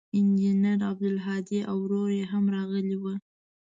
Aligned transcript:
انجنیر 0.17 0.79
عبدالهادي 0.91 1.59
او 1.69 1.77
ورور 1.83 2.09
یې 2.19 2.25
هم 2.31 2.43
راغلي 2.55 2.97
ول. 2.99 3.17